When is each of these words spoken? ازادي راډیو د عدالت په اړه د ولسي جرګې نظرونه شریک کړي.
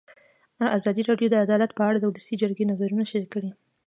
ازادي 0.77 1.01
راډیو 1.09 1.31
د 1.31 1.35
عدالت 1.45 1.71
په 1.75 1.83
اړه 1.87 1.97
د 1.99 2.05
ولسي 2.09 2.35
جرګې 2.41 2.69
نظرونه 2.71 3.03
شریک 3.11 3.29
کړي. 3.35 3.49